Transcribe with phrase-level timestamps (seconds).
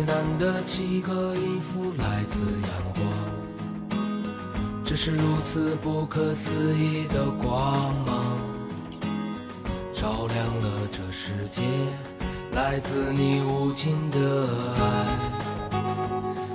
[0.00, 3.04] 这简单的七个音符来自阳光，
[4.82, 8.38] 这是如此不可思议的光芒，
[9.92, 11.60] 照亮了这世界，
[12.52, 15.18] 来自你无尽的爱，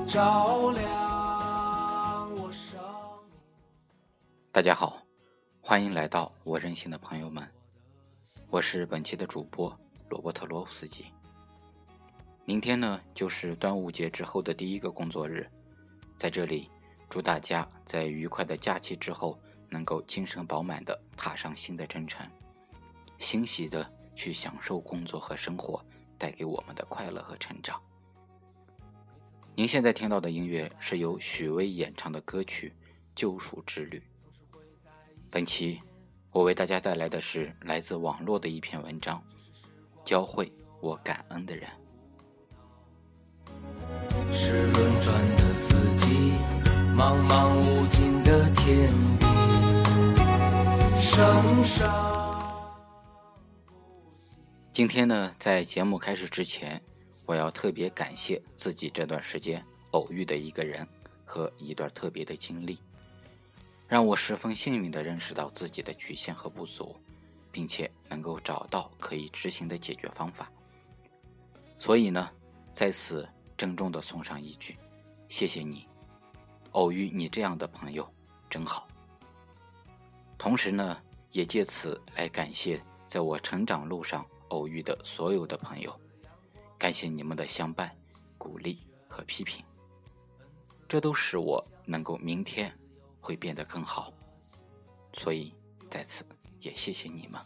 [0.07, 0.83] 照亮
[2.33, 2.79] 我生
[3.29, 3.37] 命。
[4.51, 4.97] 大家好，
[5.61, 7.47] 欢迎来到我任性的朋友们，
[8.49, 9.71] 我是本期的主播
[10.09, 11.05] 罗伯特罗夫斯基。
[12.47, 15.49] 明天呢，就是端午节之后的第一个工作日，
[16.15, 16.69] 在这里
[17.09, 22.23] 祝大家在愉快的假期之后，能够精神饱满的踏上新的征程，
[23.17, 25.83] 欣喜的去享受工作和生活
[26.19, 27.81] 带给我们的快乐和成长。
[29.55, 32.69] 您现在听到的音乐是由许巍演唱的歌曲
[33.15, 33.97] 《救赎之旅》。
[35.31, 35.81] 本期
[36.29, 39.19] 我为大家带来的是来自网络的一篇文章，
[40.03, 41.67] 教会我感恩的人。
[44.31, 46.33] 是轮转的四季，
[46.95, 49.25] 茫茫无尽的天地，
[50.99, 51.89] 生生。
[54.71, 56.81] 今天呢，在节目开始之前，
[57.25, 60.87] 我要特别感谢自己这段时间偶遇的一个人
[61.23, 62.79] 和一段特别的经历，
[63.87, 66.95] 让我十分幸运地认识到自己的局限和不足，
[67.51, 70.51] 并且能够找到可以执行的解决方法。
[71.79, 72.29] 所以呢，
[72.73, 74.77] 在此郑重地送上一句：
[75.29, 75.87] 谢谢你，
[76.71, 78.07] 偶遇你这样的朋友
[78.49, 78.87] 真好。
[80.37, 80.97] 同时呢，
[81.31, 85.99] 也借此来感谢在我成长路上偶遇的所有的朋友，
[86.77, 87.89] 感谢你们的相伴、
[88.37, 89.63] 鼓励和批评，
[90.87, 92.71] 这都使我能够明天
[93.21, 94.13] 会变得更好。
[95.13, 95.53] 所以
[95.89, 96.25] 在此
[96.59, 97.41] 也谢谢你们。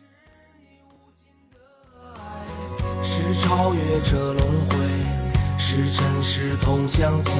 [3.03, 4.77] 是超越这轮回，
[5.61, 7.31] 是尘世通向极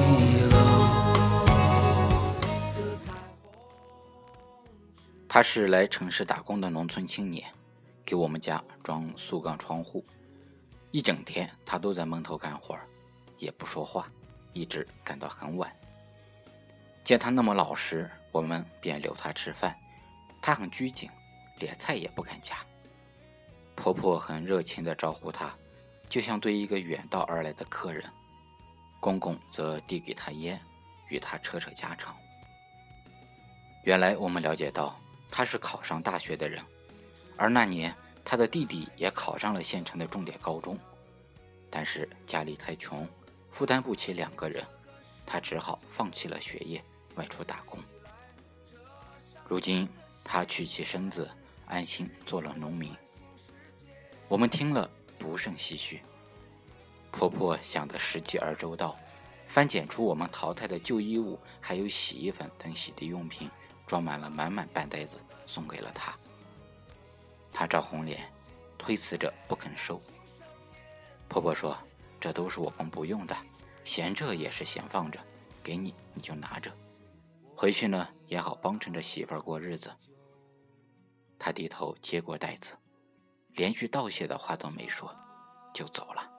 [0.50, 1.14] 乐。
[5.26, 7.50] 他是来城市打工的农村青年，
[8.04, 10.04] 给我们家装塑钢窗户，
[10.90, 12.78] 一整天他都在门头干活
[13.38, 14.06] 也不说话，
[14.52, 15.74] 一直干到很晚。
[17.02, 19.74] 见他那么老实，我们便留他吃饭。
[20.42, 21.08] 他很拘谨，
[21.58, 22.56] 连菜也不敢夹。
[23.74, 25.54] 婆婆很热情地招呼他，
[26.10, 28.04] 就像对一个远道而来的客人。
[29.00, 30.60] 公公则递给他烟，
[31.08, 32.14] 与他扯扯家常。
[33.84, 35.00] 原来我们了解到。
[35.32, 36.60] 他是考上大学的人，
[37.36, 37.94] 而那年
[38.24, 40.76] 他的弟弟也考上了县城的重点高中，
[41.70, 43.08] 但是家里太穷，
[43.52, 44.66] 负担不起两个人，
[45.24, 46.82] 他只好放弃了学业，
[47.14, 47.78] 外出打工。
[49.46, 49.88] 如今
[50.24, 51.30] 他娶妻生子，
[51.66, 52.92] 安心做了农民。
[54.26, 56.02] 我们听了不胜唏嘘。
[57.12, 58.98] 婆婆想得实际而周到，
[59.46, 63.48] 翻检出我们淘汰的旧衣物，还有洗衣粉等洗涤用品。
[63.86, 66.14] 装满了满满半袋子，送给了他。
[67.52, 68.32] 他涨红脸，
[68.78, 70.00] 推辞着不肯收。
[71.28, 71.76] 婆婆说
[72.20, 73.36] ：“这都是我们不用的，
[73.82, 75.18] 闲着也是闲放着，
[75.60, 76.70] 给你你就拿着，
[77.56, 79.90] 回去呢也好帮衬着媳妇儿过日子。”
[81.36, 82.74] 他低头接过袋子，
[83.54, 85.14] 连句道谢的话都没说，
[85.72, 86.30] 就走了。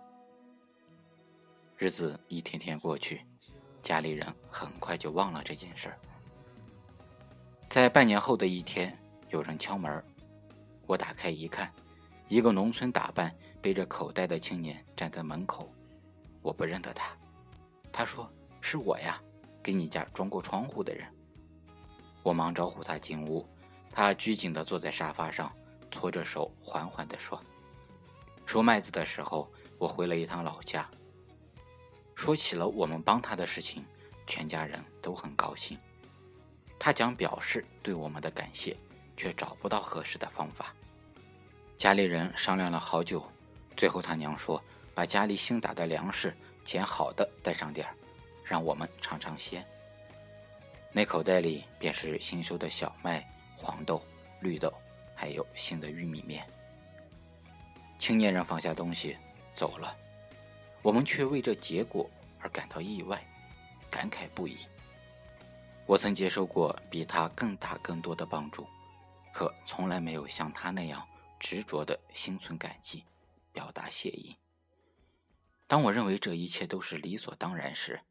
[1.78, 3.26] 日子一天天过去，
[3.82, 6.00] 家里人很快就忘了这件事儿。
[7.70, 8.98] 在半年后的一天，
[9.30, 10.04] 有人敲门，
[10.86, 11.74] 我打开一看，
[12.28, 15.74] 一个农村打扮、背着口袋的青年站在门口。
[16.42, 17.16] 我不认得他，
[17.92, 18.28] 他说
[18.62, 19.22] ：“是我呀，
[19.64, 21.08] 给你家装过窗户的人。”
[22.24, 23.48] 我忙招呼他进屋，
[23.90, 25.52] 他拘谨地坐在沙发上，
[25.92, 27.40] 搓着手，缓缓地说
[28.48, 30.90] ：“收麦子的时候，我回了一趟老家。”
[32.16, 33.86] 说起了我们帮他的事情，
[34.26, 35.78] 全家人都很高兴。
[36.80, 38.76] 他讲表示对我们的感谢，
[39.16, 40.74] 却找不到合适的方法。
[41.78, 43.24] 家里人商量了好久，
[43.76, 44.64] 最后他娘说
[44.94, 47.96] ：“把家里新打的粮食捡好的带上点儿，
[48.44, 49.66] 让我们尝尝鲜。”
[50.94, 54.04] 那口袋里便是新收的小麦、黄豆、
[54.42, 54.72] 绿豆，
[55.22, 56.44] 还有新的玉米面。
[58.00, 59.16] 青年人放下东西
[59.56, 59.96] 走了，
[60.82, 62.10] 我们却为这结果
[62.40, 63.24] 而感到意外，
[63.88, 64.58] 感慨不已。
[65.86, 68.68] 我曾接受过比他更大、更多的帮助，
[69.32, 71.08] 可从来没有像他那样
[71.40, 73.06] 执着的心存感激，
[73.54, 74.36] 表达谢意。
[75.68, 78.02] 当我认为这一切都是理所当然时，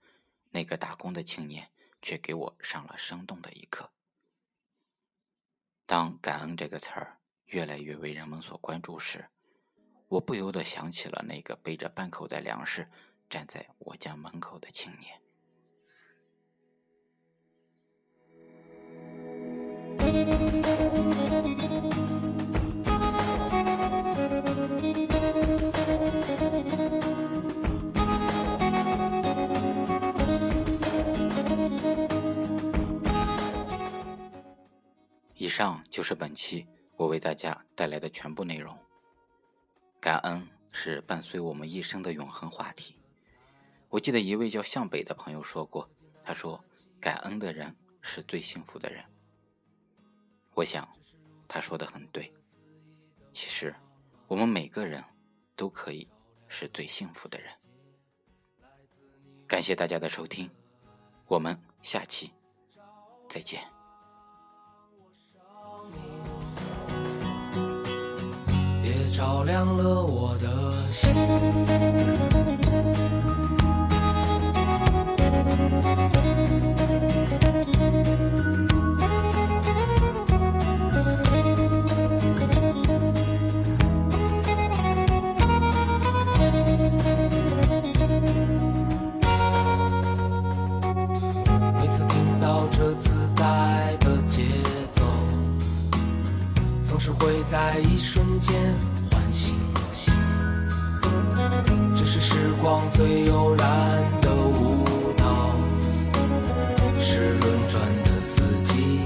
[0.51, 1.69] 那个打工的青年
[2.01, 3.91] 却给我上了生动的一课。
[5.91, 9.27] 当“感恩”这个词儿越来越为人们所关注时，
[10.07, 12.89] 我不由得想起了那个背着半口袋粮食
[13.29, 15.21] 站在我家门口的青年。
[35.41, 38.77] 以上就是本期我为大家带来的全部内容。
[39.99, 42.99] 感恩是伴随我们一生的永恒话题。
[43.89, 45.89] 我记得一位叫向北的朋友说过，
[46.23, 46.63] 他说
[47.01, 49.03] ：“感恩的人是最幸福的人。”
[50.53, 50.87] 我想，
[51.49, 52.31] 他说的很对。
[53.33, 53.75] 其实，
[54.27, 55.03] 我们每个人
[55.57, 56.07] 都可以
[56.49, 57.51] 是最幸福的人。
[59.49, 60.51] 感谢大家的收听，
[61.25, 62.31] 我们下期
[63.27, 63.80] 再见。
[69.21, 71.15] 照亮了我的心。
[91.77, 94.47] 每次听到这自在的节
[94.95, 95.05] 奏，
[96.83, 98.75] 总是会在一瞬间
[102.71, 103.67] 光最悠然
[104.21, 104.85] 的舞
[105.17, 105.25] 蹈，
[107.01, 109.01] 是轮转的四季，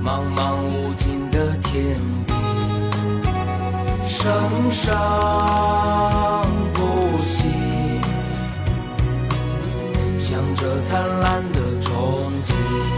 [0.00, 2.32] 茫茫无尽的天地，
[4.06, 4.96] 生生
[6.72, 7.48] 不息。
[10.16, 12.89] 向着灿烂的憧憬。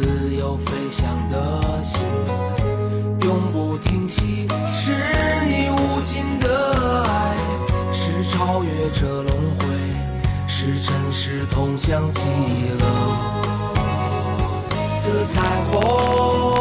[0.00, 2.00] 自由飞翔的心，
[3.22, 4.92] 永不停息，是
[5.46, 7.36] 你无尽的爱，
[7.92, 9.66] 是超越这轮回，
[10.46, 12.20] 是尘世通向极
[12.80, 12.84] 乐。
[15.04, 16.53] 的彩虹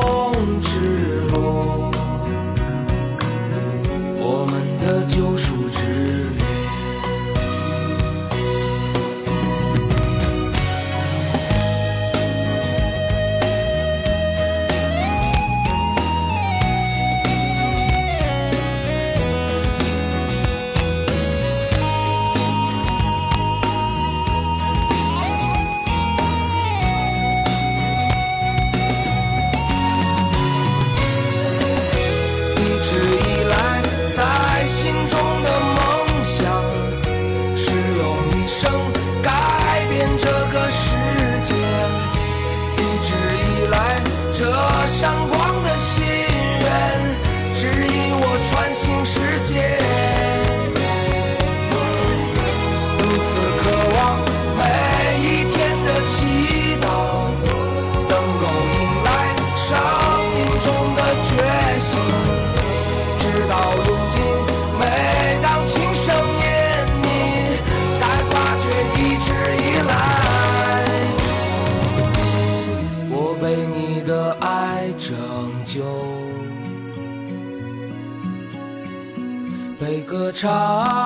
[80.44, 81.03] 唱